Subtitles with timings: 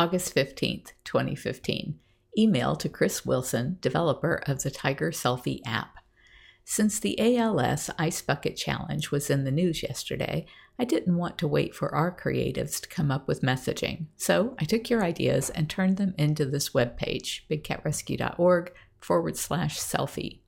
[0.00, 1.98] August 15th, 2015.
[2.38, 5.98] Email to Chris Wilson, developer of the Tiger Selfie app.
[6.64, 10.46] Since the ALS Ice Bucket Challenge was in the news yesterday,
[10.78, 14.06] I didn't want to wait for our creatives to come up with messaging.
[14.16, 18.72] So I took your ideas and turned them into this webpage, bigcatrescue.org
[19.02, 20.40] forward slash selfie.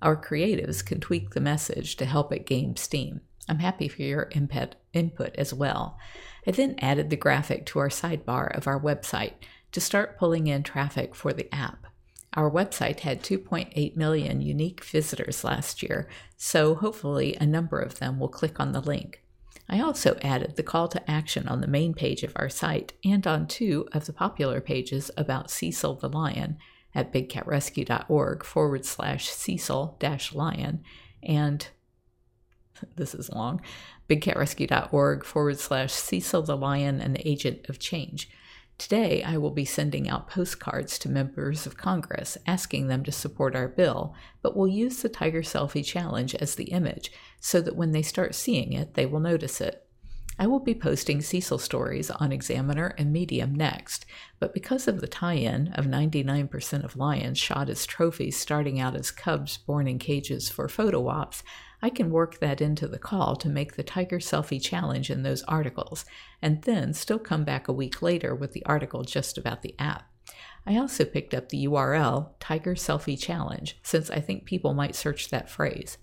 [0.00, 3.20] Our creatives can tweak the message to help it gain steam.
[3.46, 5.98] I'm happy for your input as well.
[6.46, 9.34] I then added the graphic to our sidebar of our website
[9.72, 11.86] to start pulling in traffic for the app.
[12.34, 18.20] Our website had 2.8 million unique visitors last year, so hopefully a number of them
[18.20, 19.22] will click on the link.
[19.68, 23.26] I also added the call to action on the main page of our site and
[23.26, 26.58] on two of the popular pages about Cecil the Lion
[26.94, 30.84] at bigcatrescue.org forward slash Cecil dash lion
[31.22, 31.68] and
[32.96, 33.60] this is long,
[34.08, 38.30] bigcatrescue.org forward slash Cecil the Lion, an agent of change.
[38.78, 43.56] Today, I will be sending out postcards to members of Congress asking them to support
[43.56, 47.10] our bill, but we'll use the Tiger Selfie Challenge as the image
[47.40, 49.85] so that when they start seeing it, they will notice it.
[50.38, 54.04] I will be posting Cecil stories on Examiner and Medium next,
[54.38, 58.94] but because of the tie in of 99% of lions shot as trophies starting out
[58.94, 61.42] as cubs born in cages for photo ops,
[61.80, 65.42] I can work that into the call to make the Tiger Selfie Challenge in those
[65.44, 66.04] articles,
[66.42, 70.10] and then still come back a week later with the article just about the app.
[70.66, 75.30] I also picked up the URL Tiger Selfie Challenge since I think people might search
[75.30, 75.96] that phrase.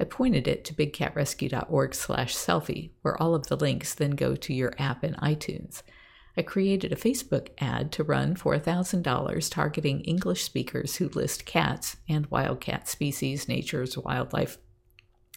[0.00, 4.54] I pointed it to bigcatrescue.org slash selfie, where all of the links then go to
[4.54, 5.82] your app in iTunes.
[6.36, 11.96] I created a Facebook ad to run for $1,000 targeting English speakers who list cats
[12.08, 14.58] and wildcat species, nature's wildlife,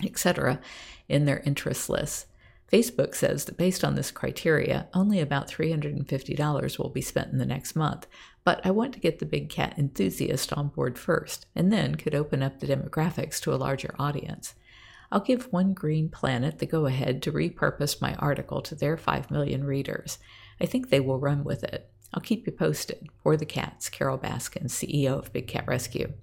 [0.03, 0.61] etc.,
[1.09, 2.27] in their interest lists.
[2.71, 7.45] Facebook says that based on this criteria, only about $350 will be spent in the
[7.45, 8.07] next month,
[8.45, 12.15] but I want to get the big cat enthusiast on board first, and then could
[12.15, 14.53] open up the demographics to a larger audience.
[15.11, 19.29] I'll give One Green Planet the go ahead to repurpose my article to their 5
[19.29, 20.17] million readers.
[20.61, 21.91] I think they will run with it.
[22.13, 23.09] I'll keep you posted.
[23.21, 26.13] For the Cats, Carole Baskin, CEO of Big Cat Rescue.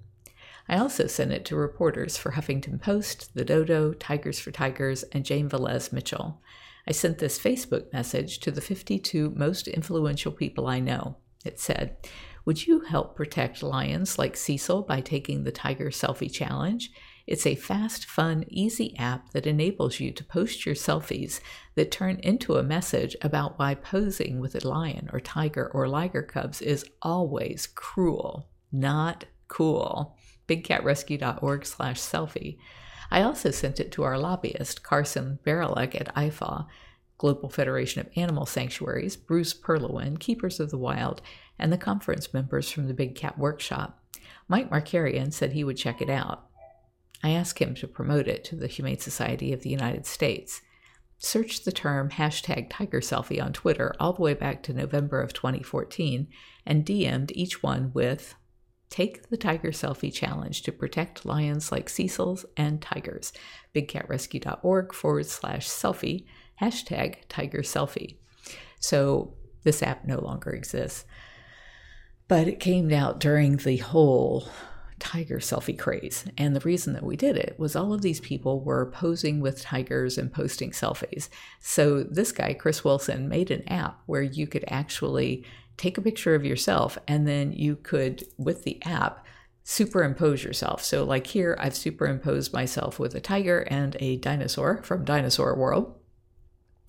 [0.69, 5.25] I also sent it to reporters for Huffington Post, The Dodo, Tigers for Tigers, and
[5.25, 6.43] Jane Velez Mitchell.
[6.87, 11.17] I sent this Facebook message to the 52 most influential people I know.
[11.43, 11.97] It said,
[12.45, 16.91] Would you help protect lions like Cecil by taking the Tiger Selfie Challenge?
[17.25, 21.39] It's a fast, fun, easy app that enables you to post your selfies
[21.73, 26.21] that turn into a message about why posing with a lion or tiger or liger
[26.21, 30.15] cubs is always cruel, not cool
[30.49, 32.57] bigcatrescue.org slash selfie.
[33.11, 36.67] I also sent it to our lobbyist, Carson Barylak at IFAW,
[37.17, 41.21] Global Federation of Animal Sanctuaries, Bruce Perlowin, Keepers of the Wild,
[41.57, 44.01] and the conference members from the Big Cat Workshop.
[44.47, 46.45] Mike Markarian said he would check it out.
[47.23, 50.61] I asked him to promote it to the Humane Society of the United States.
[51.17, 55.33] Search the term hashtag tiger selfie on Twitter all the way back to November of
[55.33, 56.29] 2014
[56.65, 58.35] and DM'd each one with
[58.89, 63.31] Take the Tiger Selfie Challenge to protect lions like Cecil's and tigers.
[63.75, 66.25] BigCatRescue.org forward slash selfie,
[66.59, 68.17] hashtag Tiger Selfie.
[68.79, 71.05] So this app no longer exists.
[72.27, 74.47] But it came out during the whole
[74.99, 76.25] tiger selfie craze.
[76.37, 79.61] And the reason that we did it was all of these people were posing with
[79.61, 81.29] tigers and posting selfies.
[81.59, 85.45] So this guy, Chris Wilson, made an app where you could actually
[85.79, 89.25] take a picture of yourself and then you could, with the app,
[89.63, 90.83] superimpose yourself.
[90.83, 95.95] So, like here, I've superimposed myself with a tiger and a dinosaur from Dinosaur World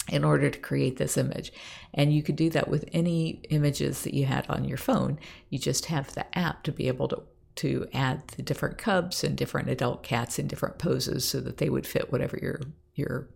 [0.09, 1.53] in order to create this image.
[1.95, 5.19] And you could do that with any images that you had on your phone.
[5.51, 7.23] You just have the app to be able to
[7.57, 11.69] to add the different cubs and different adult cats in different poses so that they
[11.69, 12.61] would fit whatever your
[12.95, 13.29] your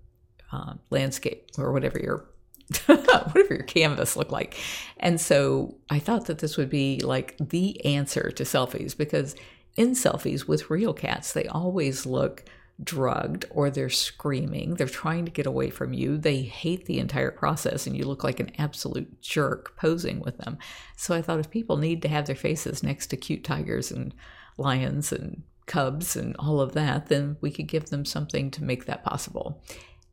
[0.53, 2.27] uh, landscape or whatever your
[2.87, 4.59] whatever your canvas looked like.
[4.99, 9.35] And so I thought that this would be like the answer to selfies because
[9.77, 12.45] in selfies with real cats, they always look
[12.83, 14.75] drugged or they're screaming.
[14.75, 16.19] They're trying to get away from you.
[16.19, 20.59] They hate the entire process and you look like an absolute jerk posing with them.
[20.97, 24.13] So I thought if people need to have their faces next to cute tigers and
[24.57, 28.87] lions and cubs and all of that, then we could give them something to make
[28.87, 29.63] that possible.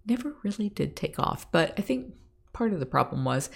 [0.06, 2.14] Never really did take off, but I think
[2.54, 3.50] part of the problem was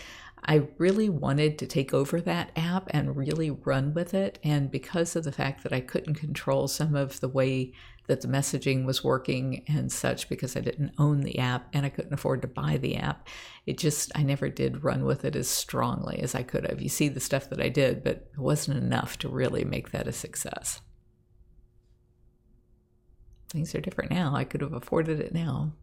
[0.48, 4.38] I really wanted to take over that app and really run with it.
[4.44, 7.74] And because of the fact that I couldn't control some of the way
[8.08, 11.90] that the messaging was working and such, because I didn't own the app and I
[11.90, 13.28] couldn't afford to buy the app,
[13.66, 16.80] it just, I never did run with it as strongly as I could have.
[16.80, 20.08] You see the stuff that I did, but it wasn't enough to really make that
[20.08, 20.82] a success.
[23.50, 24.36] Things are different now.
[24.36, 25.74] I could have afforded it now.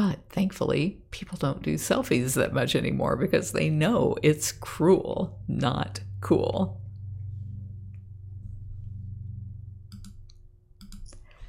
[0.00, 6.00] But thankfully, people don't do selfies that much anymore because they know it's cruel, not
[6.22, 6.79] cool.